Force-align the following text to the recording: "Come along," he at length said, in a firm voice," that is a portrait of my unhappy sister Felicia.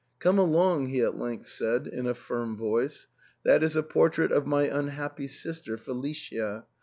"Come 0.27 0.39
along," 0.39 0.87
he 0.87 0.99
at 1.01 1.19
length 1.19 1.45
said, 1.45 1.85
in 1.85 2.07
a 2.07 2.15
firm 2.15 2.57
voice," 2.57 3.05
that 3.45 3.61
is 3.61 3.75
a 3.75 3.83
portrait 3.83 4.31
of 4.31 4.47
my 4.47 4.63
unhappy 4.63 5.27
sister 5.27 5.77
Felicia. 5.77 6.65